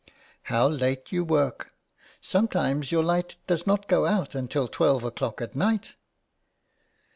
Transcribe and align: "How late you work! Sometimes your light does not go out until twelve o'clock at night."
"How 0.51 0.67
late 0.67 1.11
you 1.11 1.23
work! 1.23 1.75
Sometimes 2.21 2.91
your 2.91 3.03
light 3.03 3.35
does 3.45 3.67
not 3.67 3.87
go 3.87 4.07
out 4.07 4.33
until 4.33 4.67
twelve 4.67 5.03
o'clock 5.03 5.41
at 5.41 5.55
night." 5.55 5.93